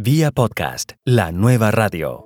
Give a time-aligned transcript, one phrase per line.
[0.00, 2.24] Vía podcast, la nueva radio.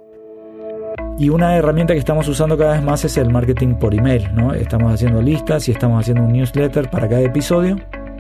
[1.19, 4.53] Y una herramienta que estamos usando cada vez más es el marketing por email, ¿no?
[4.53, 7.79] Estamos haciendo listas y estamos haciendo un newsletter para cada episodio,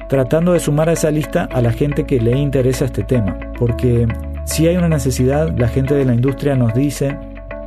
[0.08, 4.08] tratando de sumar a esa lista a la gente que le interesa este tema, porque
[4.46, 7.18] si hay una necesidad, la gente de la industria nos dice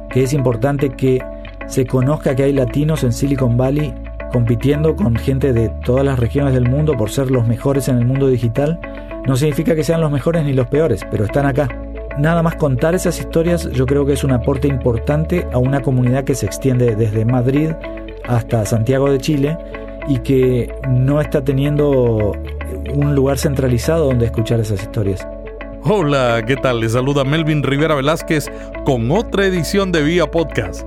[0.09, 1.23] que es importante que
[1.67, 3.93] se conozca que hay latinos en Silicon Valley
[4.31, 8.05] compitiendo con gente de todas las regiones del mundo por ser los mejores en el
[8.05, 8.79] mundo digital.
[9.27, 11.67] No significa que sean los mejores ni los peores, pero están acá.
[12.19, 16.23] Nada más contar esas historias yo creo que es un aporte importante a una comunidad
[16.23, 17.71] que se extiende desde Madrid
[18.27, 19.57] hasta Santiago de Chile
[20.07, 22.33] y que no está teniendo
[22.93, 25.27] un lugar centralizado donde escuchar esas historias.
[25.83, 26.79] Hola, ¿qué tal?
[26.79, 28.51] Les saluda Melvin Rivera Velázquez
[28.85, 30.85] con otra edición de Vía Podcast.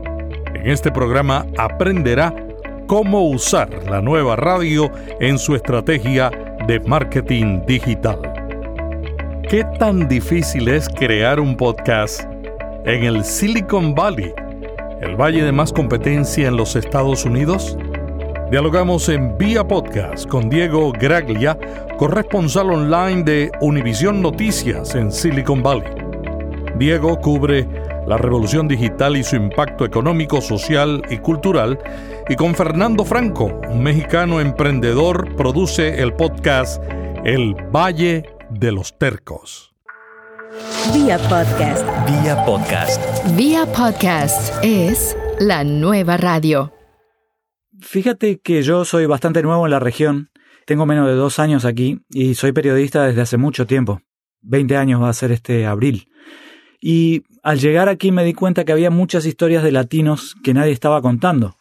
[0.55, 2.35] En este programa aprenderá
[2.87, 6.31] cómo usar la nueva radio en su estrategia
[6.69, 8.21] de marketing digital.
[9.49, 12.25] ¿Qué tan difícil es crear un podcast
[12.85, 14.35] en el Silicon Valley,
[15.01, 17.79] el valle de más competencia en los Estados Unidos?
[18.51, 21.59] Dialogamos en Vía Podcast con Diego Graglia,
[21.97, 25.89] corresponsal online de Univisión Noticias en Silicon Valley.
[26.77, 27.67] Diego cubre
[28.09, 31.79] la revolución digital y su impacto económico, social y cultural.
[32.29, 36.83] Y con Fernando Franco, un mexicano emprendedor, produce el podcast
[37.25, 39.75] El Valle de los Tercos.
[40.95, 41.87] Vía Podcast.
[42.07, 43.37] Vía podcast.
[43.37, 46.73] Vía Podcast es la nueva radio.
[47.81, 50.31] Fíjate que yo soy bastante nuevo en la región,
[50.65, 54.01] tengo menos de dos años aquí y soy periodista desde hace mucho tiempo.
[54.41, 56.09] 20 años va a ser este abril.
[56.81, 60.73] Y al llegar aquí me di cuenta que había muchas historias de latinos que nadie
[60.73, 61.57] estaba contando.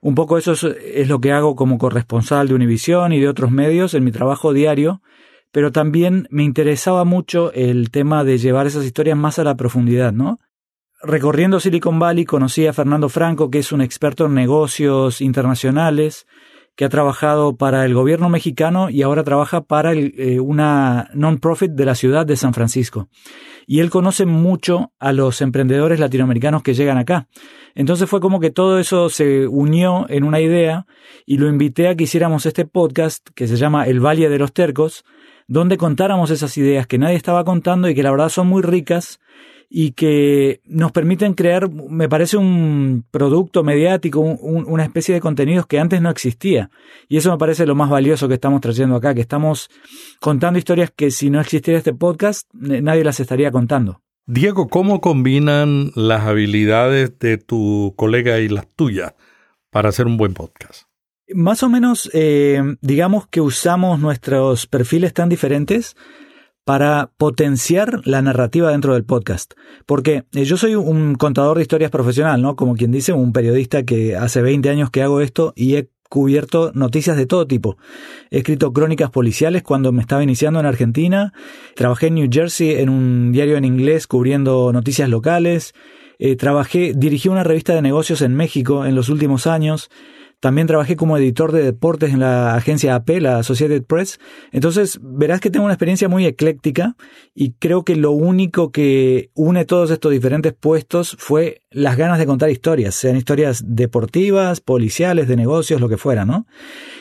[0.00, 3.94] Un poco eso es, lo que hago como corresponsal de Univisión y de otros medios
[3.94, 5.02] en mi trabajo diario,
[5.50, 10.12] pero también me interesaba mucho el tema de llevar esas historias más a la profundidad,
[10.12, 10.38] ¿no?
[11.02, 16.24] Recorriendo Silicon Valley conocí a Fernando Franco, que es un experto en negocios internacionales,
[16.74, 21.84] que ha trabajado para el gobierno mexicano y ahora trabaja para eh, una non-profit de
[21.84, 23.08] la ciudad de San Francisco.
[23.66, 27.28] Y él conoce mucho a los emprendedores latinoamericanos que llegan acá.
[27.74, 30.86] Entonces fue como que todo eso se unió en una idea
[31.26, 34.52] y lo invité a que hiciéramos este podcast que se llama El Valle de los
[34.52, 35.04] Tercos,
[35.46, 39.20] donde contáramos esas ideas que nadie estaba contando y que la verdad son muy ricas
[39.74, 45.80] y que nos permiten crear, me parece, un producto mediático, una especie de contenidos que
[45.80, 46.70] antes no existía.
[47.08, 49.70] Y eso me parece lo más valioso que estamos trayendo acá, que estamos
[50.20, 54.02] contando historias que si no existiera este podcast, nadie las estaría contando.
[54.26, 59.14] Diego, ¿cómo combinan las habilidades de tu colega y las tuyas
[59.70, 60.82] para hacer un buen podcast?
[61.34, 65.96] Más o menos, eh, digamos que usamos nuestros perfiles tan diferentes
[66.64, 69.54] para potenciar la narrativa dentro del podcast.
[69.86, 72.56] Porque eh, yo soy un contador de historias profesional, ¿no?
[72.56, 76.72] Como quien dice, un periodista que hace 20 años que hago esto y he cubierto
[76.74, 77.78] noticias de todo tipo.
[78.30, 81.32] He escrito crónicas policiales cuando me estaba iniciando en Argentina.
[81.74, 85.72] Trabajé en New Jersey en un diario en inglés cubriendo noticias locales.
[86.18, 89.88] Eh, trabajé, dirigí una revista de negocios en México en los últimos años.
[90.42, 94.18] También trabajé como editor de deportes en la agencia AP, la Associated Press.
[94.50, 96.96] Entonces, verás que tengo una experiencia muy ecléctica
[97.32, 102.26] y creo que lo único que une todos estos diferentes puestos fue las ganas de
[102.26, 106.44] contar historias, sean historias deportivas, policiales, de negocios, lo que fuera, ¿no?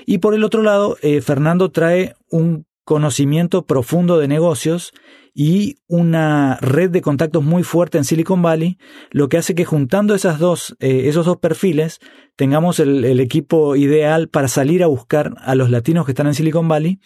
[0.05, 4.93] Y por el otro lado, eh, Fernando trae un conocimiento profundo de negocios
[5.33, 8.77] y una red de contactos muy fuerte en Silicon Valley,
[9.11, 11.99] lo que hace que juntando esas dos, eh, esos dos perfiles
[12.35, 16.33] tengamos el, el equipo ideal para salir a buscar a los latinos que están en
[16.33, 16.99] Silicon Valley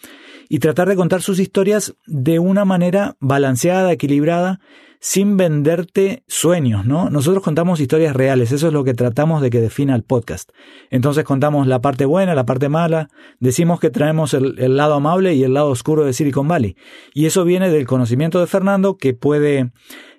[0.48, 4.60] y tratar de contar sus historias de una manera balanceada, equilibrada
[5.00, 7.10] sin venderte sueños, ¿no?
[7.10, 10.50] Nosotros contamos historias reales, eso es lo que tratamos de que defina el podcast.
[10.90, 13.08] Entonces contamos la parte buena, la parte mala,
[13.40, 16.76] decimos que traemos el, lado amable y el lado oscuro de Silicon Valley.
[17.14, 19.70] Y eso viene del conocimiento de Fernando que puede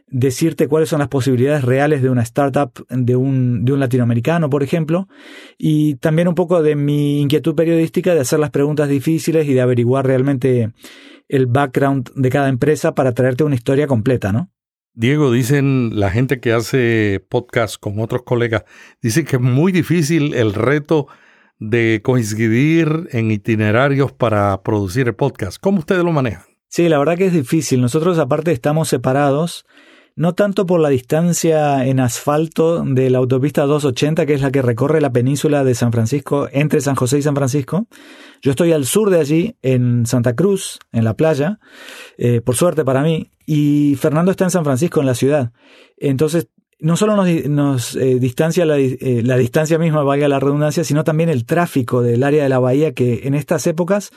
[0.09, 4.63] decirte cuáles son las posibilidades reales de una startup de un, de un latinoamericano, por
[4.63, 5.09] ejemplo,
[5.57, 9.61] y también un poco de mi inquietud periodística de hacer las preguntas difíciles y de
[9.61, 10.71] averiguar realmente
[11.27, 14.49] el background de cada empresa para traerte una historia completa, ¿no?
[14.99, 18.63] Diego, dicen la gente que hace podcast con otros colegas,
[18.99, 21.05] dice que es muy difícil el reto
[21.59, 25.59] de coincidir en itinerarios para producir el podcast.
[25.61, 26.45] ¿Cómo ustedes lo manejan?
[26.67, 27.79] Sí, la verdad que es difícil.
[27.79, 29.67] Nosotros aparte estamos separados.
[30.17, 34.63] No tanto por la distancia en asfalto de la autopista 280, que es la que
[34.63, 37.85] recorre la península de San Francisco, entre San José y San Francisco.
[38.41, 41.59] Yo estoy al sur de allí, en Santa Cruz, en la playa,
[42.17, 45.51] eh, por suerte para mí, y Fernando está en San Francisco, en la ciudad.
[45.97, 46.47] Entonces,
[46.79, 51.29] no solo nos, eh, distancia la, eh, la distancia misma, valga la redundancia, sino también
[51.29, 54.11] el tráfico del área de la bahía, que en estas épocas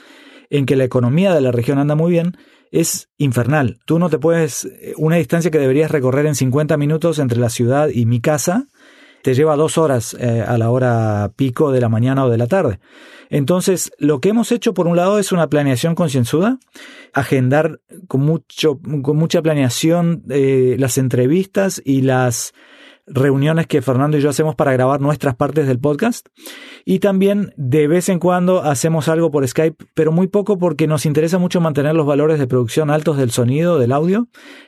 [0.51, 2.37] en que la economía de la región anda muy bien,
[2.69, 3.79] es infernal.
[3.85, 7.89] Tú no te puedes, una distancia que deberías recorrer en 50 minutos entre la ciudad
[7.89, 8.67] y mi casa,
[9.23, 12.47] te lleva dos horas eh, a la hora pico de la mañana o de la
[12.47, 12.79] tarde.
[13.29, 16.59] Entonces, lo que hemos hecho por un lado es una planeación concienzuda,
[17.13, 22.53] agendar con, mucho, con mucha planeación eh, las entrevistas y las
[23.07, 26.27] reuniones que Fernando y yo hacemos para grabar nuestras partes del podcast.
[26.85, 31.05] Y también de vez en cuando hacemos algo por Skype, pero muy poco porque nos
[31.05, 34.27] interesa mucho mantener los valores de producción altos del sonido, del audio.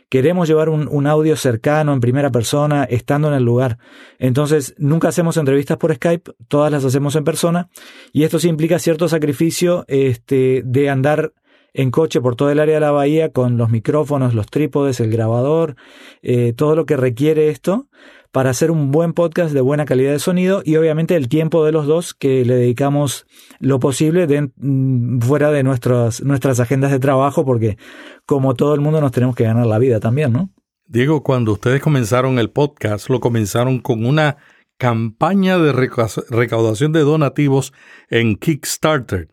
[0.10, 3.80] Queremos llevar un, audio cercano, en primera persona, estando en el lugar.
[4.20, 7.70] Entonces, nunca hacemos entrevistas por Skype, todas las hacemos en persona.
[8.12, 11.34] Y esto sí implica cierto sacrificio este, de andar
[11.74, 15.10] en coche por todo el área de la bahía con los micrófonos, los trípodes, el
[15.10, 15.76] grabador,
[16.22, 17.88] eh, todo lo que requiere esto
[18.34, 21.72] para hacer un buen podcast de buena calidad de sonido y obviamente el tiempo de
[21.72, 23.28] los dos que le dedicamos
[23.60, 24.28] lo posible
[24.58, 27.78] mm, fuera de nuestras, nuestras agendas de trabajo porque
[28.26, 30.50] como todo el mundo nos tenemos que ganar la vida también, ¿no?
[30.88, 34.38] Diego, cuando ustedes comenzaron el podcast, lo comenzaron con una
[34.78, 37.72] campaña de recaudación de donativos
[38.10, 39.30] en Kickstarter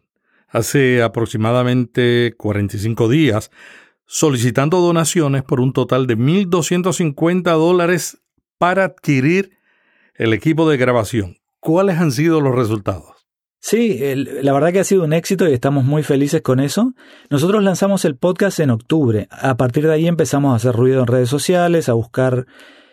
[0.47, 3.51] hace aproximadamente 45 días,
[4.05, 8.21] solicitando donaciones por un total de 1.250 dólares
[8.61, 9.53] para adquirir
[10.15, 11.39] el equipo de grabación.
[11.61, 13.17] ¿Cuáles han sido los resultados?
[13.59, 16.93] Sí, la verdad que ha sido un éxito y estamos muy felices con eso.
[17.31, 19.29] Nosotros lanzamos el podcast en octubre.
[19.31, 22.47] A partir de ahí empezamos a hacer ruido en redes sociales, a buscar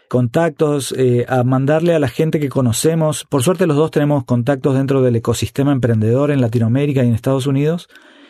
[0.07, 3.25] contactos, eh, a mandarle a la gente que conocemos.
[3.25, 7.45] Por suerte los dos tenemos contactos dentro del ecosistema emprendedor en Latinoamérica y en Estados
[7.45, 7.89] Unidos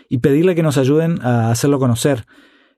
[0.09, 2.25] y pedirle que nos ayuden a hacerlo conocer.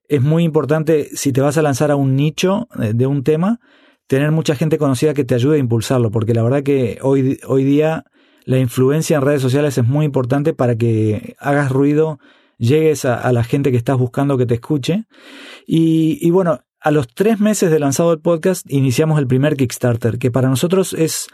[0.09, 3.61] Es muy importante si te vas a lanzar a un nicho eh, de un tema,
[4.09, 7.63] tener mucha gente conocida que te ayude a impulsarlo, porque la verdad que hoy, hoy
[7.63, 8.05] día
[8.43, 12.17] la influencia en redes sociales es muy importante para que hagas ruido,
[12.57, 15.05] llegues a, la gente que estás buscando que te escuche.
[15.67, 20.31] Y, bueno, a los tres meses de lanzado el podcast iniciamos el primer Kickstarter, que
[20.31, 21.27] para nosotros es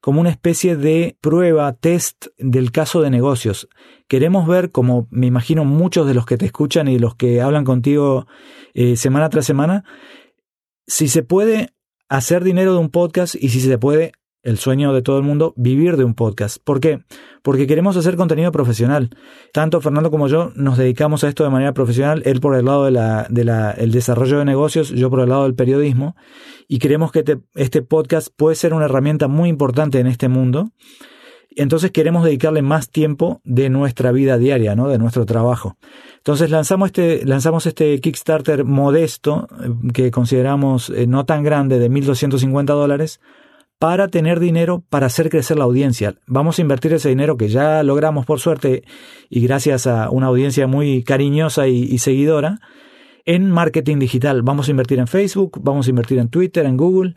[0.00, 3.68] como una especie de prueba, test del caso de negocios.
[4.06, 7.64] Queremos ver, como me imagino muchos de los que te escuchan y los que hablan
[7.64, 8.28] contigo
[8.72, 9.82] eh, semana tras semana,
[10.86, 11.74] si se puede
[12.08, 14.12] hacer dinero de un podcast y si se puede,
[14.42, 16.58] el sueño de todo el mundo, vivir de un podcast.
[16.62, 17.02] ¿Por qué?
[17.42, 19.10] Porque queremos hacer contenido profesional.
[19.52, 22.84] Tanto Fernando como yo nos dedicamos a esto de manera profesional, él por el lado
[22.84, 22.94] del
[23.30, 26.14] de la, desarrollo de negocios, yo por el lado del periodismo,
[26.68, 27.24] y creemos que
[27.54, 30.70] este podcast puede ser una herramienta muy importante en este mundo.
[31.56, 34.88] Entonces queremos dedicarle más tiempo de nuestra vida diaria, ¿no?
[34.88, 35.76] De nuestro trabajo.
[36.16, 41.90] Entonces lanzamos este, lanzamos este Kickstarter modesto, eh, que consideramos eh, no tan grande, de
[41.90, 43.20] 1.250 dólares,
[43.78, 46.14] para tener dinero para hacer crecer la audiencia.
[46.26, 48.84] Vamos a invertir ese dinero que ya logramos por suerte
[49.28, 52.60] y gracias a una audiencia muy cariñosa y seguidora
[53.26, 54.42] en marketing digital.
[54.42, 57.14] Vamos a invertir en Facebook, vamos a invertir en Twitter, en Google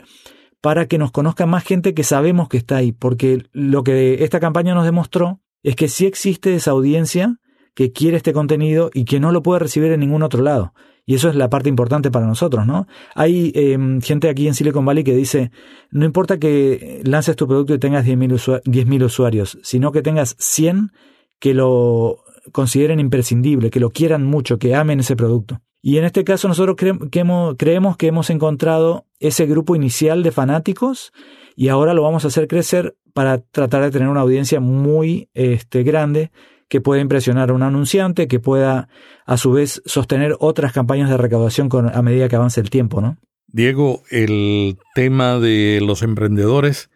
[0.60, 4.40] para que nos conozca más gente que sabemos que está ahí, porque lo que esta
[4.40, 7.36] campaña nos demostró es que sí existe esa audiencia
[7.74, 10.74] que quiere este contenido y que no lo puede recibir en ningún otro lado.
[11.06, 12.86] Y eso es la parte importante para nosotros, ¿no?
[13.14, 15.50] Hay em, gente aquí en Silicon Valley que dice,
[15.90, 20.90] no importa que lances tu producto y tengas 10.000 usuarios, sino que tengas 100
[21.38, 25.60] que lo consideren imprescindible, que lo quieran mucho, que amen ese producto.
[25.88, 31.14] Y en este caso nosotros creemos que hemos encontrado ese grupo inicial de fanáticos
[31.56, 35.84] y ahora lo vamos a hacer crecer para tratar de tener una audiencia muy este,
[35.84, 36.30] grande
[36.68, 38.90] que pueda impresionar a un anunciante, que pueda
[39.24, 43.16] a su vez sostener otras campañas de recaudación a medida que avance el tiempo, ¿no?
[43.46, 46.90] Diego, el tema de los emprendedores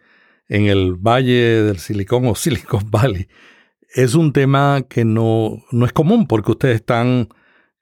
[0.49, 3.27] en el Valle del Silicón o Silicon Valley
[3.95, 7.29] es un tema que no, no es común porque ustedes están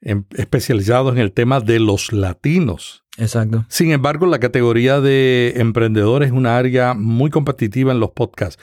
[0.02, 3.04] especializados en el tema de los latinos.
[3.18, 3.64] Exacto.
[3.68, 8.62] Sin embargo, la categoría de emprendedores es una área muy competitiva en los podcasts.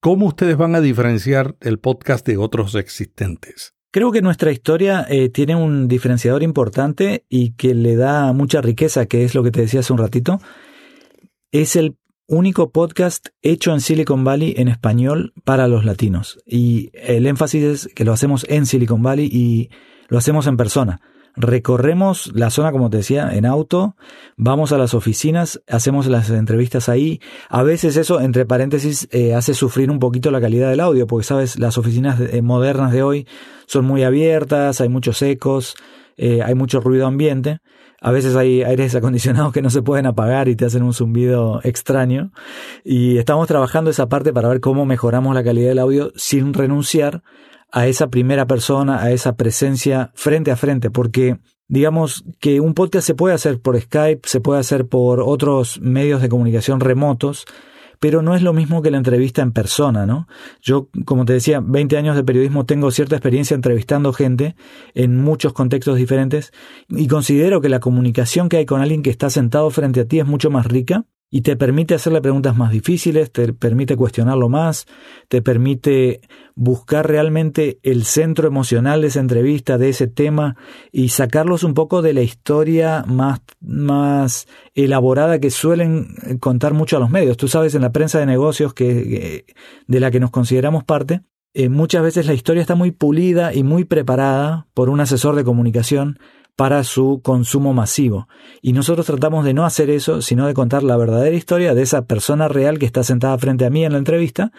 [0.00, 3.74] ¿Cómo ustedes van a diferenciar el podcast de otros existentes?
[3.92, 9.06] Creo que nuestra historia eh, tiene un diferenciador importante y que le da mucha riqueza,
[9.06, 10.40] que es lo que te decía hace un ratito.
[11.50, 11.96] Es el
[12.28, 16.38] único podcast hecho en Silicon Valley en español para los latinos.
[16.46, 19.70] Y el énfasis es que lo hacemos en Silicon Valley y
[20.10, 21.00] lo hacemos en persona.
[21.36, 23.94] recorremos la zona, como te decía, en auto,
[24.36, 27.20] vamos a las oficinas, hacemos las entrevistas ahí.
[27.48, 31.24] A veces eso, entre paréntesis, eh, hace sufrir un poquito la calidad del audio, porque
[31.24, 33.28] sabes, las oficinas eh, modernas de hoy
[33.66, 35.76] son muy abiertas, hay muchos ecos,
[36.16, 37.60] eh, hay mucho ruido ambiente.
[38.00, 41.60] A veces hay aires acondicionados que no se pueden apagar y te hacen un zumbido
[41.62, 42.32] extraño.
[42.84, 47.22] Y estamos trabajando esa parte para ver cómo mejoramos la calidad del audio sin renunciar
[47.72, 53.06] a esa primera persona, a esa presencia frente a frente, porque digamos que un podcast
[53.06, 57.46] se puede hacer por Skype, se puede hacer por otros medios de comunicación remotos,
[58.00, 60.26] pero no es lo mismo que la entrevista en persona, ¿no?
[60.62, 64.56] Yo, como te decía, 20 años de periodismo, tengo cierta experiencia entrevistando gente
[64.94, 66.52] en muchos contextos diferentes
[66.88, 70.18] y considero que la comunicación que hay con alguien que está sentado frente a ti
[70.18, 74.86] es mucho más rica y te permite hacerle preguntas más difíciles, te permite cuestionarlo más,
[75.28, 76.20] te permite
[76.56, 80.56] buscar realmente el centro emocional de esa entrevista, de ese tema
[80.90, 87.00] y sacarlos un poco de la historia más, más elaborada que suelen contar mucho a
[87.00, 87.36] los medios.
[87.36, 89.46] Tú sabes, en la prensa de negocios que,
[89.86, 91.20] de la que nos consideramos parte,
[91.54, 95.44] eh, muchas veces la historia está muy pulida y muy preparada por un asesor de
[95.44, 96.18] comunicación
[96.56, 98.28] para su consumo masivo.
[98.60, 102.06] Y nosotros tratamos de no hacer eso, sino de contar la verdadera historia de esa
[102.06, 104.52] persona real que está sentada frente a mí en la entrevista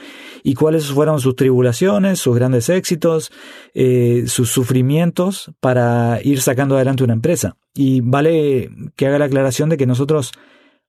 [0.44, 3.32] y cuáles fueron sus tribulaciones, sus grandes éxitos,
[3.74, 7.56] eh, sus sufrimientos para ir sacando adelante una empresa.
[7.74, 10.32] Y vale que haga la aclaración de que nosotros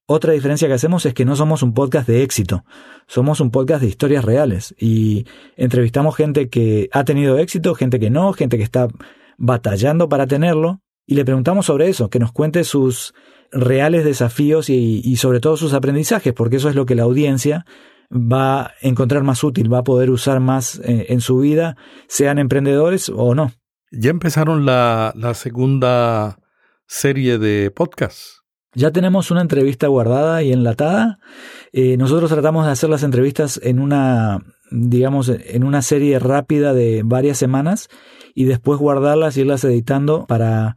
[0.06, 2.64] otra diferencia que hacemos es que no somos un podcast de éxito,
[3.06, 8.10] somos un podcast de historias reales y entrevistamos gente que ha tenido éxito, gente que
[8.10, 8.88] no, gente que está
[9.38, 13.14] batallando para tenerlo y le preguntamos sobre eso, que nos cuente sus
[13.50, 17.66] reales desafíos y, sobre todo sus aprendizajes, porque eso es lo que la audiencia
[18.10, 21.76] va a encontrar más útil, va a poder usar más eh, en su vida,
[22.08, 23.52] sean emprendedores o no.
[23.90, 26.38] Ya empezaron la, segunda
[26.86, 28.42] serie de podcasts.
[28.74, 31.18] Ya tenemos una entrevista guardada y enlatada.
[31.72, 34.40] Eh, nosotros tratamos de hacer las entrevistas en una,
[34.70, 37.90] digamos, en una serie rápida de varias semanas
[38.34, 40.76] y después guardarlas y irlas editando para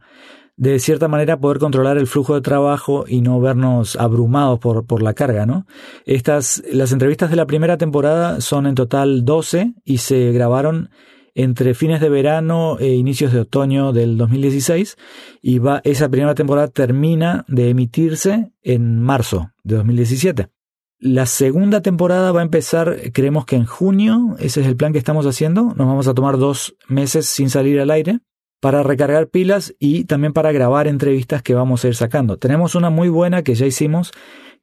[0.56, 5.02] de cierta manera poder controlar el flujo de trabajo y no vernos abrumados por, por
[5.02, 5.66] la carga, ¿no?
[6.06, 10.90] Estas, las entrevistas de la primera temporada son en total 12 y se grabaron
[11.34, 14.96] entre fines de verano e inicios de otoño del 2016
[15.42, 20.55] y va, esa primera temporada termina de emitirse en marzo de 2017.
[20.98, 24.98] La segunda temporada va a empezar, creemos que en junio, ese es el plan que
[24.98, 25.74] estamos haciendo.
[25.76, 28.20] Nos vamos a tomar dos meses sin salir al aire
[28.60, 32.38] para recargar pilas y también para grabar entrevistas que vamos a ir sacando.
[32.38, 34.12] Tenemos una muy buena que ya hicimos,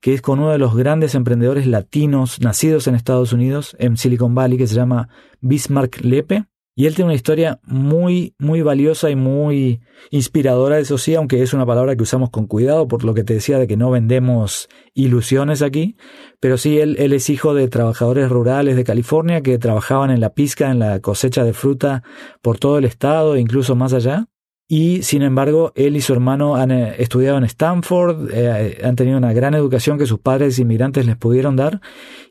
[0.01, 4.33] que es con uno de los grandes emprendedores latinos nacidos en Estados Unidos, en Silicon
[4.33, 5.09] Valley, que se llama
[5.39, 6.45] Bismarck Lepe.
[6.75, 11.53] Y él tiene una historia muy, muy valiosa y muy inspiradora, eso sí, aunque es
[11.53, 14.69] una palabra que usamos con cuidado por lo que te decía de que no vendemos
[14.95, 15.97] ilusiones aquí,
[16.39, 20.33] pero sí, él, él es hijo de trabajadores rurales de California que trabajaban en la
[20.33, 22.03] pizca, en la cosecha de fruta
[22.41, 24.27] por todo el estado e incluso más allá.
[24.75, 29.19] Y sin embargo, él y su hermano han eh, estudiado en Stanford, eh, han tenido
[29.19, 31.79] una gran educación que sus padres inmigrantes les pudieron dar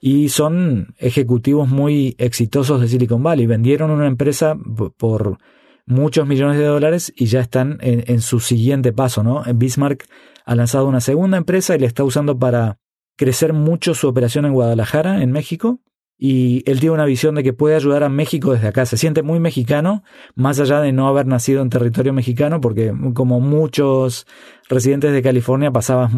[0.00, 3.46] y son ejecutivos muy exitosos de Silicon Valley.
[3.46, 4.56] Vendieron una empresa
[4.96, 5.38] por
[5.86, 9.44] muchos millones de dólares y ya están en, en su siguiente paso, ¿no?
[9.54, 10.04] Bismarck
[10.44, 12.80] ha lanzado una segunda empresa y le está usando para
[13.16, 15.78] crecer mucho su operación en Guadalajara, en México,
[16.24, 18.86] y él tiene una visión de que puede ayudar a México desde acá.
[18.86, 20.04] Se siente muy mexicano,
[20.36, 24.24] más allá de no haber nacido en territorio mexicano, porque como muchos
[24.68, 26.08] residentes de California pasaba,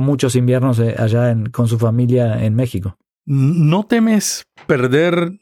[0.00, 2.96] muchos inviernos eh, allá con su familia en México.
[3.26, 5.32] ¿No temes perder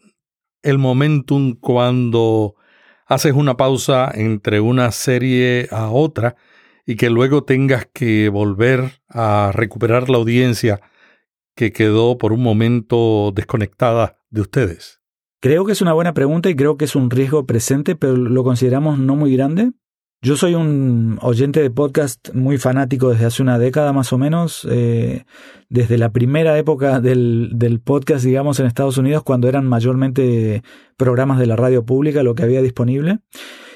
[0.62, 2.54] el momentum cuando
[3.04, 6.36] haces una pausa entre una serie a otra
[6.86, 10.80] y que luego tengas que volver a recuperar la audiencia
[11.54, 15.00] que quedó por un momento desconectada de ustedes?
[15.40, 18.44] Creo que es una buena pregunta y creo que es un riesgo presente, pero lo
[18.44, 19.72] consideramos no muy grande.
[20.22, 24.68] Yo soy un oyente de podcast muy fanático desde hace una década más o menos,
[24.70, 25.24] eh,
[25.70, 30.62] desde la primera época del, del, podcast, digamos, en Estados Unidos, cuando eran mayormente
[30.98, 33.20] programas de la radio pública lo que había disponible.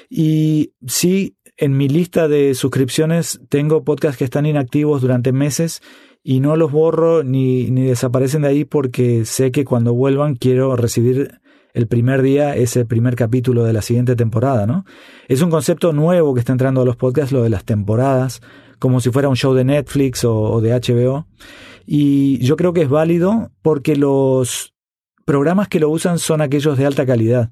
[0.07, 5.81] Y sí, en mi lista de suscripciones tengo podcasts que están inactivos durante meses
[6.27, 10.75] y no los borro ni, ni desaparecen de ahí porque sé que cuando vuelvan quiero
[10.75, 11.39] recibir
[11.75, 14.85] el primer día ese primer capítulo de la siguiente temporada, ¿no?
[15.27, 18.41] Es un concepto nuevo que está entrando a los podcasts, lo de las temporadas,
[18.79, 21.27] como si fuera un show de Netflix o, o de HBO.
[21.85, 24.73] Y yo creo que es válido porque los
[25.25, 27.51] programas que lo usan son aquellos de alta calidad.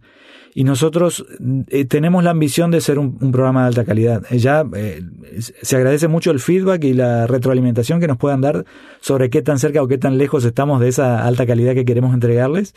[0.55, 1.25] Y nosotros
[1.69, 4.23] eh, tenemos la ambición de ser un, programa de alta calidad.
[4.29, 5.01] Eh, ya eh,
[5.39, 8.65] se agradece mucho el feedback y la retroalimentación que nos puedan dar
[9.01, 12.13] sobre qué tan cerca o qué tan lejos estamos de esa alta calidad que queremos
[12.13, 12.75] entregarles.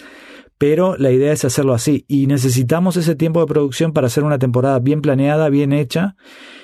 [0.58, 2.06] Pero la idea es hacerlo así.
[2.08, 6.16] Y necesitamos ese tiempo de producción para hacer una temporada bien planeada, bien hecha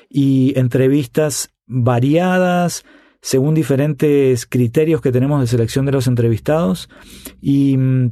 [0.08, 2.86] y entrevistas variadas,
[3.20, 6.88] según diferentes criterios que tenemos de selección de los entrevistados.
[7.42, 8.10] Y mm,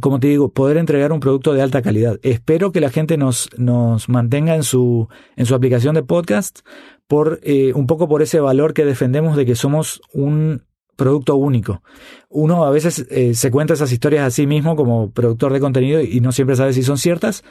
[0.00, 2.18] como te digo, poder entregar un producto de alta calidad.
[2.22, 6.60] Espero que la gente nos, nos mantenga en su, en su aplicación de podcast
[7.06, 10.62] por eh, un poco por ese valor que defendemos de que somos un
[10.96, 11.82] producto único.
[12.28, 16.00] Uno a veces eh, se cuenta esas historias a sí mismo como productor de contenido
[16.02, 17.44] y no siempre sabe si son ciertas,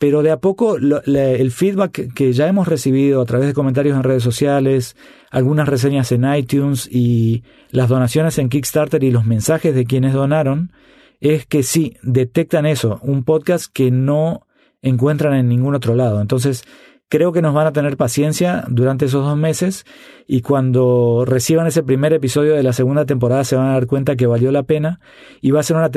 [0.00, 4.02] pero de a poco el feedback que ya hemos recibido a través de comentarios en
[4.02, 4.96] redes sociales,
[5.30, 10.72] algunas reseñas en iTunes y las donaciones en Kickstarter y los mensajes de quienes donaron,
[11.20, 14.46] es que sí, detectan eso, un podcast que no
[14.82, 16.20] encuentran en ningún otro lado.
[16.20, 16.64] Entonces,
[17.10, 19.84] creo que nos van a tener paciencia durante esos dos meses
[20.26, 24.16] y cuando reciban ese primer episodio de la segunda temporada se van a dar cuenta
[24.16, 25.00] que valió la pena
[25.42, 25.90] y va a ser una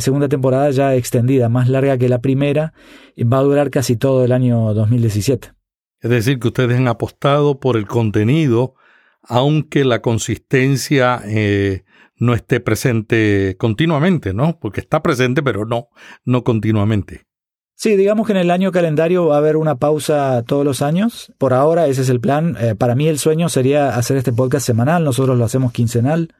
[0.00, 2.74] segunda temporada ya extendida, más larga que la primera
[3.14, 5.52] y va a durar casi todo el año 2017.
[6.00, 8.74] Es decir, que ustedes han apostado por el contenido,
[9.22, 11.84] aunque la consistencia eh,
[12.18, 14.58] no esté presente continuamente, ¿no?
[14.58, 15.88] Porque está presente, pero no,
[16.24, 17.28] no continuamente.
[17.74, 21.32] Sí, digamos que en el año calendario va a haber una pausa todos los años.
[21.38, 22.56] Por ahora ese es el plan.
[22.58, 26.34] Eh, para mí el sueño sería hacer este podcast semanal, nosotros lo hacemos quincenal.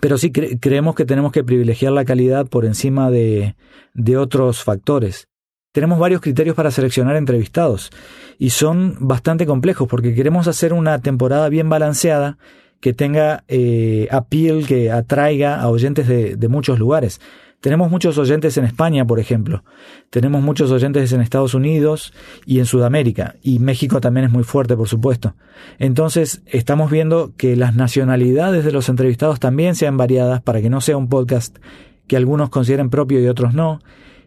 [0.00, 3.56] Pero sí creemos que tenemos que privilegiar la calidad por encima de,
[3.94, 5.28] de otros factores.
[5.72, 7.90] Tenemos varios criterios para seleccionar entrevistados
[8.38, 12.36] y son bastante complejos porque queremos hacer una temporada bien balanceada
[12.80, 17.20] que tenga eh, appeal, que atraiga a oyentes de, de, muchos lugares.
[17.60, 19.64] Tenemos muchos oyentes en España, por ejemplo.
[20.10, 22.14] Tenemos muchos oyentes en Estados Unidos
[22.46, 23.34] y en Sudamérica.
[23.42, 25.34] Y México también es muy fuerte, por supuesto.
[25.80, 30.80] Entonces, estamos viendo que las nacionalidades de los entrevistados también sean variadas para que no
[30.80, 31.58] sea un podcast
[32.06, 33.80] que algunos consideren propio y otros no.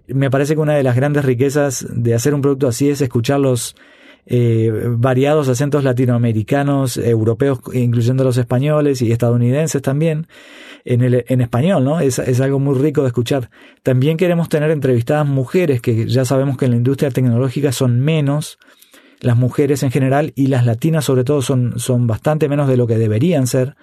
[0.08, 3.76] Me parece que una de las grandes riquezas de hacer un producto así es escucharlos
[4.26, 10.28] eh, variados acentos latinoamericanos, europeos, incluyendo los españoles y estadounidenses también,
[10.86, 12.00] en, el, en español, ¿no?
[12.00, 13.50] Es, es algo muy rico de escuchar.
[13.84, 18.58] También queremos tener entrevistadas mujeres, que ya sabemos que en la industria tecnológica son menos,
[19.22, 22.88] las mujeres en general y las latinas sobre todo son, son bastante menos de lo
[22.88, 23.76] que deberían ser.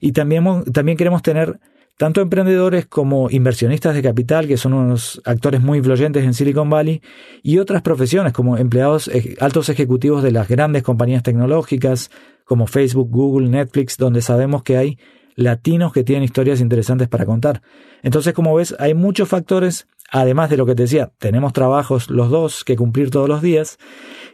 [0.00, 1.58] Y también, también queremos tener
[2.02, 7.00] tanto emprendedores como inversionistas de capital, que son unos actores muy influyentes en Silicon Valley,
[7.44, 12.10] y otras profesiones como empleados altos ejecutivos de las grandes compañías tecnológicas
[12.44, 14.98] como Facebook, Google, Netflix, donde sabemos que hay
[15.36, 17.62] latinos que tienen historias interesantes para contar.
[18.02, 22.30] Entonces, como ves, hay muchos factores, además de lo que te decía, tenemos trabajos los
[22.30, 23.78] dos que cumplir todos los días,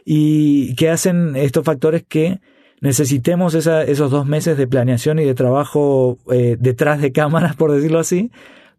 [0.05, 2.39] y que hacen estos factores que
[2.81, 7.99] necesitemos esos dos meses de planeación y de trabajo eh, detrás de cámaras, por decirlo
[7.99, 8.31] así,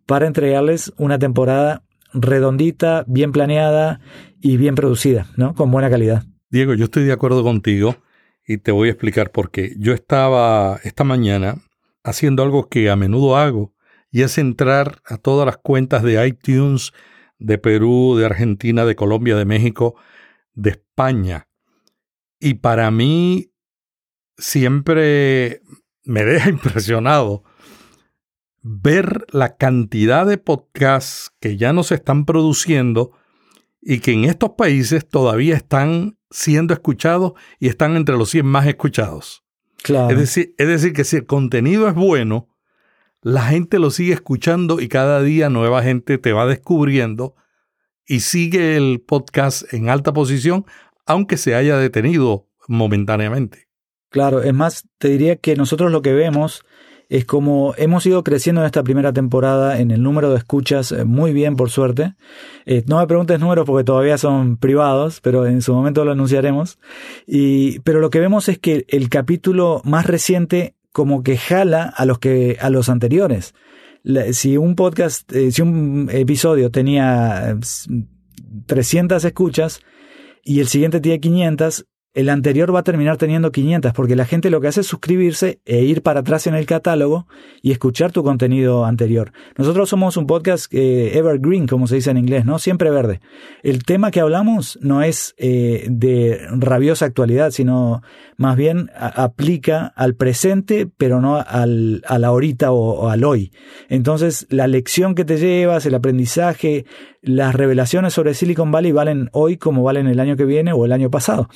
[0.07, 1.83] para entregarles una temporada
[2.13, 4.01] redondita, bien planeada
[4.41, 5.55] y bien producida, ¿no?
[5.55, 6.25] Con buena calidad.
[6.51, 7.97] Diego, yo estoy de acuerdo contigo
[8.47, 9.75] y te voy a explicar por qué.
[9.79, 11.57] Yo estaba esta mañana
[12.03, 13.73] haciendo algo que a menudo hago
[14.11, 16.93] y es entrar a todas las cuentas de iTunes
[17.39, 19.95] de Perú, de Argentina, de Colombia, de México,
[20.55, 21.47] de España.
[22.41, 23.50] Y para mí
[24.41, 25.63] siempre
[26.05, 27.45] me deja impresionado
[28.63, 33.13] ver la cantidad de podcasts que ya no se están produciendo
[33.81, 38.67] y que en estos países todavía están siendo escuchados y están entre los 100 más
[38.67, 39.45] escuchados.
[39.83, 40.11] Claro.
[40.11, 42.49] Es decir, es decir, que si el contenido es bueno,
[43.23, 47.35] la gente lo sigue escuchando y cada día nueva gente te va descubriendo
[48.07, 50.67] y sigue el podcast en alta posición,
[51.07, 53.70] aunque se haya detenido momentáneamente.
[54.11, 56.65] Claro, es más, te diría que nosotros lo que vemos
[57.09, 61.05] es como hemos ido creciendo en esta primera temporada en el número de escuchas eh,
[61.05, 62.15] muy bien, por suerte.
[62.67, 66.79] Eh, no me preguntes números porque todavía son privados, pero en su momento lo anunciaremos.
[67.27, 72.05] Y, pero lo que vemos es que el capítulo más reciente como que jala a
[72.05, 73.55] los que, a los anteriores.
[74.33, 77.57] si un podcast, eh, si un episodio tenía
[78.67, 79.81] 300 escuchas
[80.45, 84.51] y el siguiente tiene 500, el anterior va a terminar teniendo 500, porque la gente
[84.51, 87.29] lo que hace es suscribirse e ir para atrás en el catálogo
[87.63, 89.33] y escuchar tu contenido anterior.
[89.57, 92.59] Nosotros somos un podcast eh, evergreen, como se dice en inglés, ¿no?
[92.59, 93.21] Siempre verde.
[93.63, 98.03] El tema que hablamos no es eh, de rabiosa actualidad, sino
[98.37, 103.53] más bien aplica al presente, pero no al, a la ahorita o, o al hoy.
[103.89, 106.87] Entonces, la lección que te llevas, el aprendizaje,
[107.23, 110.93] las revelaciones sobre Silicon Valley valen hoy como valen el año que viene o el
[110.93, 111.49] año pasado.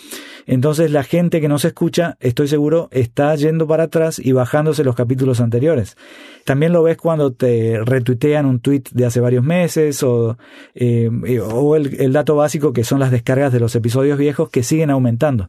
[0.46, 4.84] Entonces la gente que no se escucha, estoy seguro, está yendo para atrás y bajándose
[4.84, 5.96] los capítulos anteriores.
[6.44, 10.36] También lo ves cuando te retuitean un tweet de hace varios meses o,
[10.74, 11.08] eh,
[11.40, 15.48] o el, dato básico que son las descargas de los episodios viejos que siguen aumentando.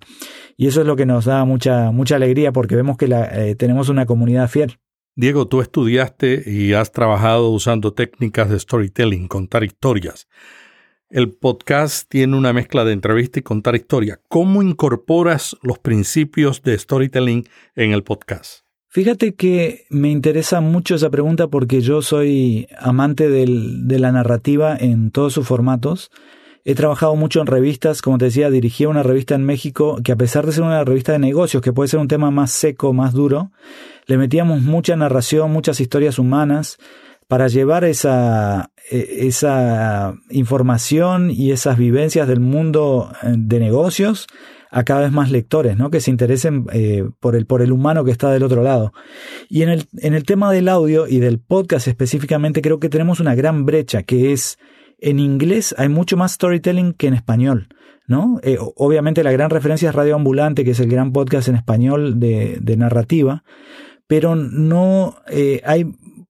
[0.56, 3.90] Y eso es lo que nos da mucha, mucha alegría porque vemos que eh, tenemos
[3.90, 4.78] una comunidad fiel.
[5.18, 10.28] Diego, tú estudiaste y has trabajado usando técnicas de storytelling, contar historias.
[11.10, 14.20] El podcast tiene una mezcla de entrevista y contar historia.
[14.28, 17.48] ¿Cómo incorporas los principios de storytelling
[17.78, 18.66] en el podcast?
[18.90, 25.12] Fíjate que me interesa mucho esa pregunta porque yo soy amante de la narrativa en
[25.12, 26.12] todos sus formatos.
[26.68, 30.16] He trabajado mucho en revistas, como te decía, dirigí una revista en México que a
[30.16, 33.14] pesar de ser una revista de negocios, que puede ser un tema más seco, más
[33.14, 33.52] duro,
[34.08, 36.80] le metíamos mucha narración, muchas historias humanas
[37.28, 44.26] para llevar esa, e, esa información y esas vivencias del mundo eh, de negocios
[44.72, 45.92] a cada vez más lectores, ¿no?
[45.92, 48.92] Que se interesen eh, por, el, por el humano que está del otro lado.
[49.50, 53.20] Y en el, en el tema del audio y del podcast específicamente, creo que tenemos
[53.20, 54.58] una gran brecha, que es
[55.00, 57.68] en inglés hay mucho más storytelling que en español.
[58.08, 58.40] ¿no?
[58.44, 62.20] Eh, obviamente la gran referencia es Radio Ambulante, que es el gran podcast en español
[62.20, 63.44] de, narrativa,
[64.08, 65.86] pero no eh, hay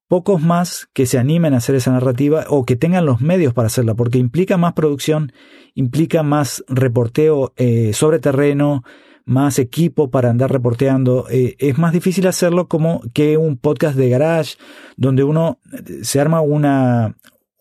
[0.08, 3.67] pocos más que se animen a hacer esa narrativa o que tengan los medios para
[3.67, 5.34] hacerla, porque implica más producción,
[5.73, 8.84] implica más reporteo eh, sobre terreno,
[9.25, 11.25] más equipo para andar reporteando.
[11.30, 14.56] Es más difícil hacerlo como que un podcast de garage,
[14.97, 15.60] donde uno
[16.04, 17.15] se arma una,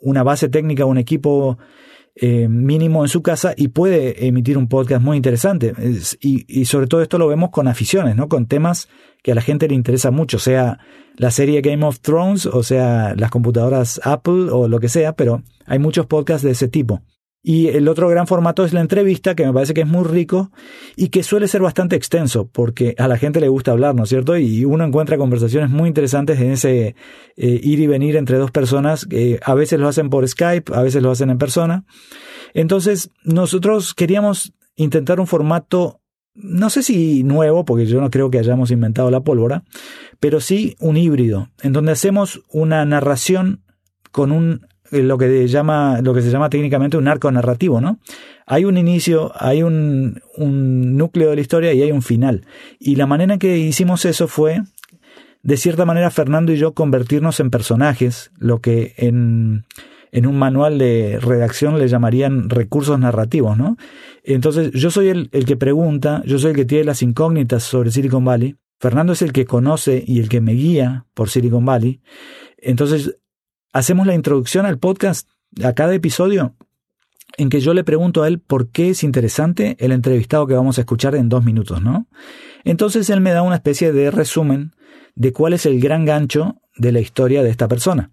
[0.05, 1.59] una base técnica, un equipo
[2.15, 5.75] eh, mínimo en su casa y puede emitir un podcast muy interesante.
[6.21, 8.29] y, y, sobre todo esto lo vemos con aficiones, ¿no?
[8.29, 8.89] Con temas
[9.23, 10.79] que a la gente le interesa mucho, sea
[11.17, 15.43] la serie Game of Thrones, o sea las computadoras Apple o lo que sea, pero
[15.67, 17.03] hay muchos podcasts de ese tipo.
[17.47, 20.51] Y el otro gran formato es la entrevista, que me parece que es muy rico
[20.97, 24.09] y que suele ser bastante extenso, porque a la gente le gusta hablar, ¿no es
[24.09, 24.39] cierto?
[24.39, 26.97] Y uno encuentra conversaciones muy interesantes en ese
[27.37, 30.81] eh, ir y venir entre dos personas, que a veces lo hacen por Skype, a
[30.81, 31.85] veces lo hacen en persona.
[32.55, 36.01] Entonces, nosotros queríamos intentar un formato,
[36.35, 39.65] no sé si nuevo, porque yo no creo que hayamos inventado la pólvora,
[40.19, 43.61] pero sí un híbrido, en donde hacemos una narración
[44.13, 47.99] con un eh, lo que, llama, lo que se llama técnicamente un arco narrativo, ¿no?
[48.47, 52.47] Hay un inicio, hay un, un núcleo de la historia y hay un final.
[52.79, 54.63] Y la manera en que hicimos eso fue,
[55.43, 59.65] de cierta manera, Fernando y yo convertirnos en personajes, lo que en,
[60.13, 63.77] en un manual de redacción le llamarían recursos narrativos, ¿no?
[64.23, 67.91] Entonces, yo soy el, el, que pregunta, yo soy el que tiene las incógnitas sobre
[67.91, 72.01] Silicon Valley, Fernando es el que conoce y el que me guía por Silicon Valley,
[72.59, 73.19] entonces
[73.75, 75.29] hacemos la introducción al podcast,
[75.63, 76.55] a cada episodio,
[77.37, 80.79] en que yo le pregunto a él por qué es interesante el entrevistado que vamos
[80.79, 82.07] a escuchar en dos minutos, ¿no?
[82.63, 84.73] Entonces él me da una especie de resumen
[85.17, 88.13] de cuál es el gran gancho de la historia de esta persona.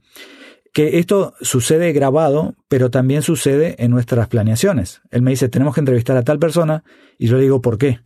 [0.74, 5.02] Que esto sucede grabado, pero también sucede en nuestras planeaciones.
[5.12, 6.84] Él me dice, tenemos que entrevistar a tal persona,
[7.20, 8.00] y yo le digo, ¿por qué?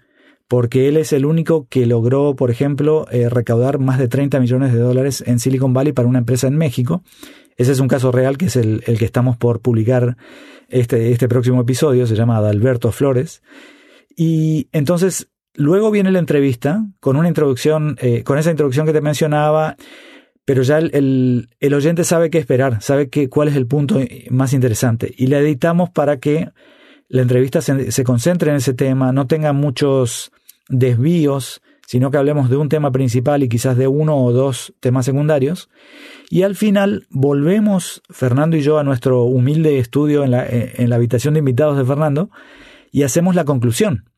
[0.47, 4.73] Porque él es el único que logró, por ejemplo, eh, recaudar más de 30 millones
[4.73, 7.03] de dólares en Silicon Valley para una empresa en México,
[7.55, 10.17] ese es un caso real que es el, que estamos por publicar
[10.67, 13.41] este, este próximo episodio, se llama Adalberto Flores.
[14.15, 19.01] Y entonces, luego viene la entrevista con una introducción, eh, con esa introducción que te
[19.01, 19.77] mencionaba,
[20.43, 24.53] pero ya el, el, oyente sabe qué esperar, sabe que, cuál es el punto más
[24.53, 25.13] interesante.
[25.17, 26.49] Y la editamos para que
[27.07, 30.31] la entrevista se, se concentre en ese tema, no tenga muchos
[30.69, 35.05] desvíos, sino que hablemos de un tema principal y quizás de uno o dos temas
[35.05, 35.69] secundarios.
[36.29, 40.89] Y al final volvemos, Fernando y yo, a nuestro humilde estudio en la, eh, en
[40.89, 42.29] la habitación de invitados de Fernando
[42.91, 44.09] y hacemos la conclusión,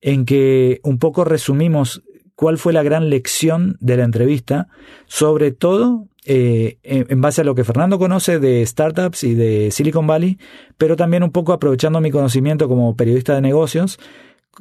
[0.00, 2.02] en que un poco resumimos
[2.34, 4.68] cuál fue la gran lección de la entrevista,
[5.06, 10.06] sobre todo eh, en base a lo que Fernando conoce de startups y de Silicon
[10.06, 10.38] Valley,
[10.78, 13.98] pero también un poco aprovechando mi conocimiento como periodista de negocios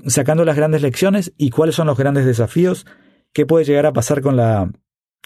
[0.08, 2.86] sacando las grandes lecciones y cuáles son los grandes desafíos,
[3.34, 4.72] qué puede llegar a pasar con la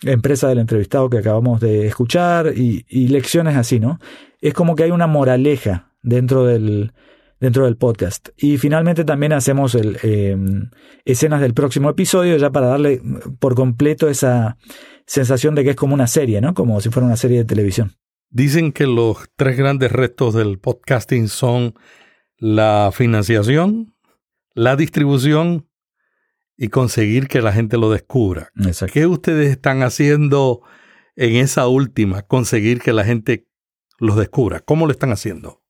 [0.04, 4.00] empresa del entrevistado que acabamos de escuchar y, lecciones así, ¿no?
[4.42, 6.94] Es como que hay una moraleja dentro del,
[7.40, 8.30] dentro del podcast.
[8.38, 10.38] Y finalmente también hacemos el, eh,
[11.06, 13.02] escenas del próximo episodio ya para darle
[13.40, 14.58] por completo esa
[15.06, 16.54] sensación de que es como una serie, ¿no?
[16.54, 17.94] Como si fuera una serie de televisión.
[18.30, 21.76] Dicen que los tres grandes retos del podcasting son
[22.38, 23.95] la financiación,
[24.56, 25.68] la distribución
[26.58, 28.50] y conseguir que la gente lo descubra.
[28.56, 28.94] Exacto.
[28.94, 30.62] ¿Qué ustedes están haciendo
[31.16, 33.48] en esa última, conseguir que la gente
[34.00, 34.62] los descubra?
[34.62, 35.62] ¿Cómo lo están haciendo?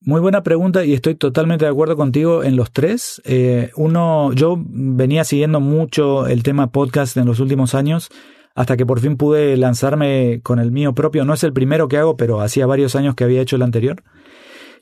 [0.00, 3.22] Muy buena pregunta y estoy totalmente de acuerdo contigo en los tres.
[3.24, 8.10] Eh, uno, yo venía siguiendo mucho el tema podcast en los últimos años
[8.56, 11.24] hasta que por fin pude lanzarme con el mío propio.
[11.24, 14.02] No es el primero que hago, pero hacía varios años que había hecho el anterior.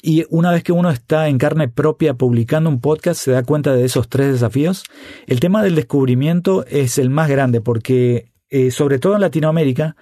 [0.03, 3.75] Y una vez que uno está en carne propia publicando un podcast, se da cuenta
[3.75, 4.85] de esos tres desafíos.
[5.27, 9.97] El tema del descubrimiento es el más grande porque, eh, sobre todo en Latinoamérica,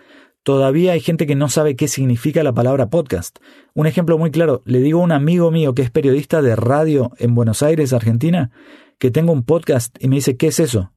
[0.44, 3.38] todavía hay gente que no sabe qué significa la palabra podcast.
[3.74, 7.12] Un ejemplo muy claro, le digo a un amigo mío que es periodista de radio
[7.18, 8.50] en Buenos Aires, Argentina,
[8.98, 10.92] que tengo un podcast y me dice, ¿qué es eso?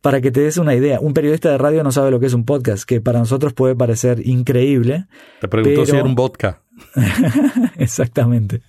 [0.00, 2.34] Para que te des una idea, un periodista de radio no sabe lo que es
[2.34, 5.06] un podcast, que para nosotros puede parecer increíble.
[5.40, 6.62] Te preguntó si era un vodka.
[7.76, 8.62] Exactamente.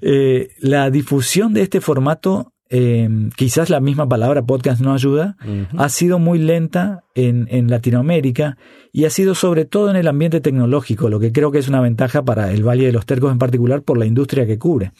[0.00, 5.36] Eh, la difusión de este formato, eh, quizás la misma palabra podcast no ayuda,
[5.76, 8.58] ha sido muy lenta en, en Latinoamérica
[8.92, 11.80] y ha sido sobre todo en el ambiente tecnológico, lo que creo que es una
[11.80, 14.92] ventaja para el Valle de los Tercos en particular por la industria que cubre.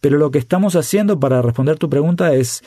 [0.00, 2.62] Pero lo que estamos haciendo para responder tu pregunta es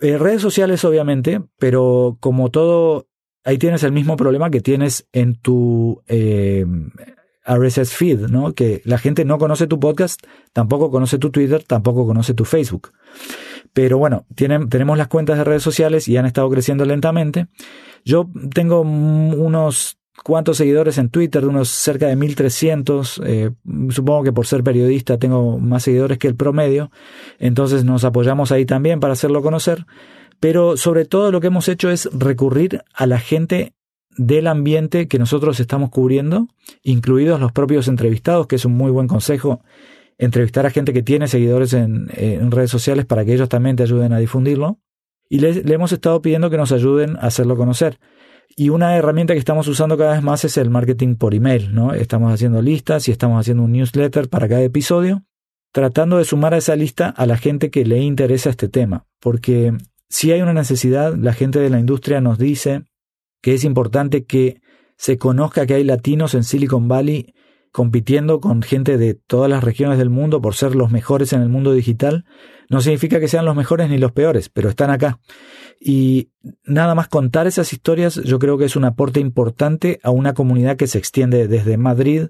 [0.00, 3.08] eh, redes sociales obviamente, pero como todo,
[3.44, 6.64] ahí tienes el mismo problema que tienes en tu eh,
[7.46, 8.52] RSS feed, ¿no?
[8.52, 10.20] Que la gente no conoce tu podcast,
[10.52, 12.92] tampoco conoce tu Twitter, tampoco conoce tu Facebook.
[13.72, 17.46] Pero bueno, tienen, tenemos las cuentas de redes sociales y han estado creciendo lentamente.
[18.04, 23.20] Yo tengo unos cuantos seguidores en Twitter, unos cerca de 1300.
[23.24, 23.50] Eh,
[23.90, 26.90] supongo que por ser periodista tengo más seguidores que el promedio.
[27.38, 29.86] Entonces nos apoyamos ahí también para hacerlo conocer.
[30.40, 33.74] Pero sobre todo lo que hemos hecho es recurrir a la gente
[34.16, 36.48] del ambiente que nosotros estamos cubriendo,
[36.82, 39.62] incluidos los propios entrevistados, que es un muy buen consejo
[40.18, 42.08] entrevistar a gente que tiene seguidores en,
[42.50, 44.78] redes sociales para que ellos también te ayuden a difundirlo.
[45.28, 47.98] Y le, hemos estado pidiendo que nos ayuden a hacerlo conocer.
[48.56, 51.94] Y una herramienta que estamos usando cada vez más es el marketing por email, ¿no?
[51.94, 55.22] Estamos haciendo listas y estamos haciendo un newsletter para cada episodio,
[55.72, 59.06] tratando de sumar a esa lista a la gente que le interesa este tema.
[59.20, 59.72] Porque
[60.08, 62.82] si hay una necesidad, la gente de la industria nos dice
[63.40, 64.60] que es importante que
[64.96, 67.32] se conozca que hay latinos en Silicon Valley
[67.72, 71.48] compitiendo con gente de todas las regiones del mundo por ser los mejores en el
[71.48, 72.24] mundo digital,
[72.68, 75.18] no significa que sean los mejores ni los peores, pero están acá.
[75.80, 76.30] Y
[76.64, 80.76] nada más contar esas historias yo creo que es un aporte importante a una comunidad
[80.76, 82.26] que se extiende desde Madrid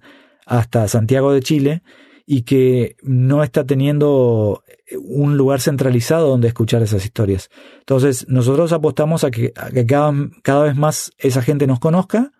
[0.46, 1.82] hasta Santiago de Chile
[2.26, 4.62] y que no está teniendo
[5.02, 7.50] un lugar centralizado donde escuchar esas historias.
[7.80, 12.32] Entonces nosotros apostamos a que, a que cada, cada vez más esa gente nos conozca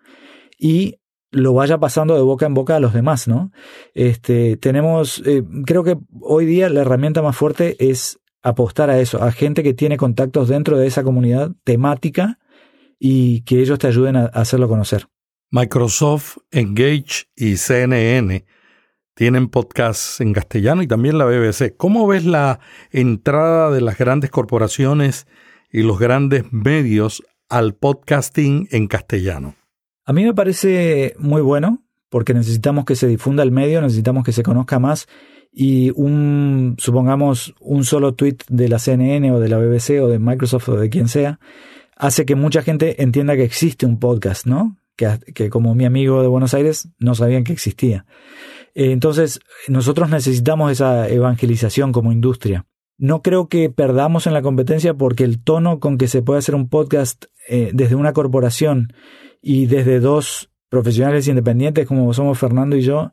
[0.57, 1.00] y
[1.31, 3.51] lo vaya pasando de boca en boca a los demás, ¿no?
[3.93, 9.23] Este, tenemos, eh, creo que hoy día la herramienta más fuerte es apostar a eso,
[9.23, 12.39] a gente que tiene contactos dentro de esa comunidad temática
[12.99, 15.07] y que ellos te ayuden a, hacerlo conocer.
[15.51, 18.45] Microsoft, Engage y CNN
[19.15, 21.75] tienen podcasts en castellano y también la BBC.
[21.77, 22.59] ¿Cómo ves la
[22.91, 25.27] entrada de las grandes corporaciones
[25.71, 29.55] y los grandes medios al podcasting en castellano?
[30.05, 34.33] A mí me parece muy bueno porque necesitamos que se difunda el medio, necesitamos que
[34.33, 35.07] se conozca más
[35.51, 40.19] y un, supongamos, un solo tweet de la CNN o de la BBC o de
[40.19, 41.39] Microsoft o de quien sea,
[41.95, 44.77] hace que mucha gente entienda que existe un podcast, ¿no?
[44.95, 48.05] Que, que como mi amigo de Buenos Aires no sabían que existía.
[48.73, 52.65] Entonces, nosotros necesitamos esa evangelización como industria.
[52.97, 56.55] No creo que perdamos en la competencia porque el tono con que se puede hacer
[56.55, 58.93] un podcast eh, desde una corporación
[59.41, 63.11] y desde dos profesionales independientes como somos Fernando y yo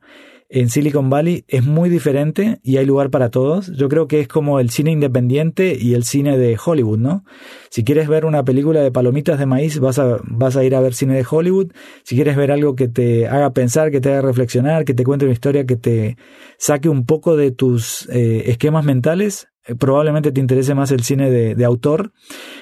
[0.51, 3.71] en Silicon Valley es muy diferente y hay lugar para todos.
[3.77, 7.25] Yo creo que es como el cine independiente y el cine de Hollywood, ¿no?
[7.69, 10.81] Si quieres ver una película de palomitas de maíz, vas a, vas a ir a
[10.81, 11.73] ver cine de Hollywood.
[12.03, 15.27] Si quieres ver algo que te haga pensar, que te haga reflexionar, que te cuente
[15.27, 16.17] una historia que te
[16.57, 21.31] saque un poco de tus eh, esquemas mentales, eh, probablemente te interese más el cine
[21.31, 22.13] de, de autor.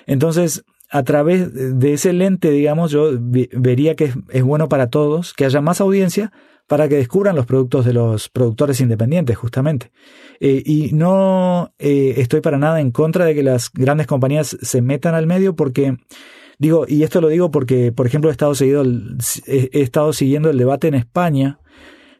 [0.06, 5.44] Entonces, a través de ese lente, digamos, yo vería que es, bueno para todos, que
[5.44, 6.32] haya más audiencia
[6.66, 9.92] para que descubran los productos de los productores independientes, justamente.
[10.40, 14.82] Eh, y no eh, estoy para nada en contra de que las grandes compañías se
[14.82, 15.96] metan al medio porque,
[16.58, 18.84] digo, y esto lo digo porque, por ejemplo, he estado, seguido,
[19.46, 21.60] he estado siguiendo el debate en España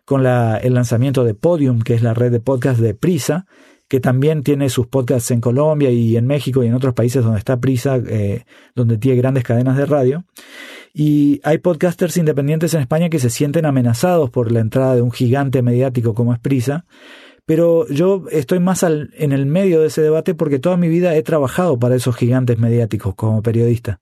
[0.05, 3.47] con la, el lanzamiento de Podium, que es la red de podcast de Prisa,
[3.89, 7.39] que también tiene sus podcasts en Colombia y en México y en otros países donde
[7.39, 8.45] está Prisa, eh,
[8.75, 10.25] donde tiene grandes cadenas de radio.
[10.93, 15.13] Y hay podcasters independientes en España que se sienten amenazados por la entrada de un
[15.13, 16.87] gigante mediático como es Prisa.
[17.45, 21.23] Pero yo estoy más en el medio de ese debate porque toda mi vida he
[21.23, 24.01] trabajado para esos gigantes mediáticos como periodista.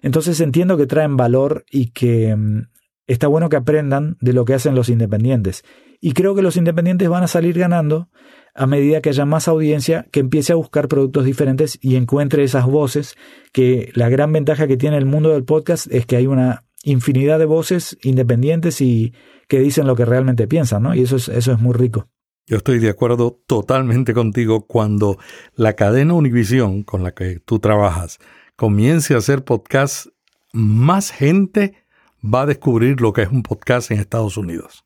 [0.00, 2.68] Entonces entiendo que traen valor y que mm,
[3.08, 5.64] está bueno que aprendan de lo que hacen los independientes.
[6.00, 8.10] Y creo que los independientes van a salir ganando
[8.54, 12.66] a medida que haya más audiencia que empiece a buscar productos diferentes y encuentre esas
[12.66, 13.16] voces,
[13.52, 17.38] que la gran ventaja que tiene el mundo del podcast es que hay una infinidad
[17.38, 19.12] de voces independientes y
[19.48, 20.94] que dicen lo que realmente piensan, ¿no?
[20.94, 22.08] Y eso es, eso es muy rico.
[22.46, 25.18] Yo estoy de acuerdo totalmente contigo cuando
[25.54, 28.18] la cadena Univision con la que tú trabajas
[28.54, 30.08] comience a hacer podcast,
[30.52, 31.74] más gente
[32.22, 34.83] va a descubrir lo que es un podcast en Estados Unidos.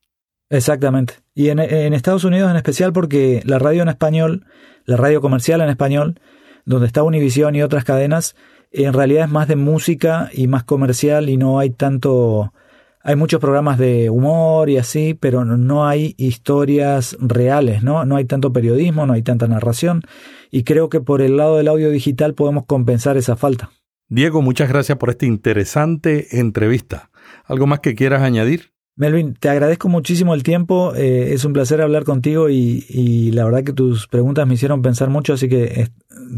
[0.51, 1.15] Exactamente.
[1.35, 4.47] Y en, Estados Unidos en especial porque la radio en español,
[4.85, 6.21] la radio comercial en español,
[6.65, 8.35] donde está Univision y otras cadenas,
[8.71, 12.53] en realidad es más de música y más comercial y no hay tanto...
[13.01, 18.05] Hay muchos programas de humor y así, pero no hay historias reales, ¿no?
[18.05, 20.03] No hay tanto periodismo, no hay tanta narración
[20.51, 23.71] y creo que por el lado del audio digital podemos compensar esa falta.
[24.09, 27.11] Diego, muchas gracias por esta interesante entrevista.
[27.45, 28.73] ¿Algo más que quieras añadir?
[28.99, 33.63] Melvin, te agradezco muchísimo el tiempo, eh, es un placer hablar contigo y, la verdad
[33.63, 35.89] que tus preguntas me hicieron pensar mucho, así que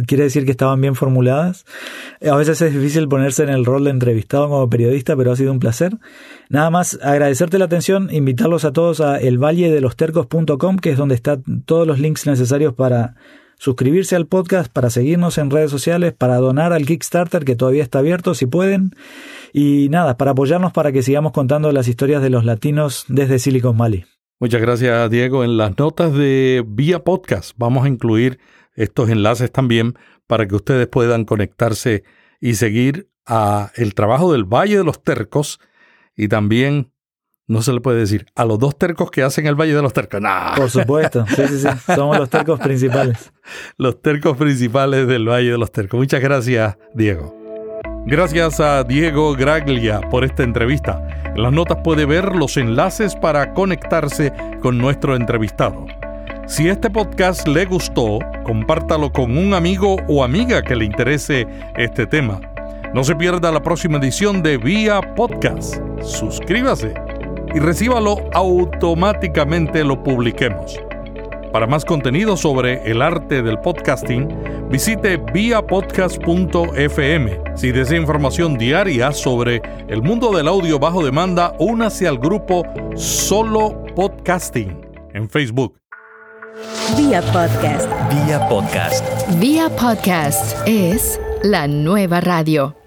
[0.06, 1.64] quiere decir que estaban bien formuladas.
[2.20, 5.52] A veces es difícil ponerse en el rol de entrevistado como periodista, pero ha sido
[5.52, 5.96] un placer.
[6.50, 11.86] Nada más agradecerte la atención, invitarlos a todos a elvalledelostercos.com, que es donde están todos
[11.86, 13.14] los links necesarios para
[13.60, 18.00] suscribirse al podcast, para seguirnos en redes sociales, para donar al Kickstarter que todavía está
[18.00, 18.94] abierto si pueden.
[19.52, 23.76] Y nada, para apoyarnos para que sigamos contando las historias de los latinos desde Silicon
[23.76, 24.04] Valley.
[24.38, 25.44] Muchas gracias, Diego.
[25.44, 28.38] En las notas de Vía Podcast vamos a incluir
[28.74, 29.94] estos enlaces también
[30.26, 32.04] para que ustedes puedan conectarse
[32.40, 35.60] y seguir a el trabajo del Valle de los Tercos
[36.16, 36.92] y también
[37.46, 39.92] no se le puede decir a los dos tercos que hacen el Valle de los
[39.92, 40.20] Tercos.
[40.56, 41.68] Por supuesto, sí, sí, sí.
[41.94, 43.32] Somos los tercos principales.
[43.76, 45.98] los tercos principales del Valle de los Tercos.
[45.98, 47.39] Muchas gracias, Diego.
[48.06, 51.06] Gracias a Diego Graglia por esta entrevista.
[51.24, 54.32] En las notas puede ver los enlaces para conectarse
[54.62, 55.86] con nuestro entrevistado.
[56.46, 62.06] Si este podcast le gustó, compártalo con un amigo o amiga que le interese este
[62.06, 62.40] tema.
[62.94, 65.76] No se pierda la próxima edición de Vía Podcast.
[66.02, 66.94] Suscríbase
[67.54, 70.80] y recíbalo automáticamente lo publiquemos.
[71.52, 74.28] Para más contenido sobre el arte del podcasting,
[74.70, 77.40] visite viapodcast.fm.
[77.56, 82.62] Si desea información diaria sobre el mundo del audio bajo demanda, únase al grupo
[82.94, 84.80] Solo Podcasting
[85.12, 85.76] en Facebook.
[86.96, 87.90] Vía Podcast.
[88.10, 89.04] Vía Podcast.
[89.40, 92.79] Vía Podcast es la nueva radio.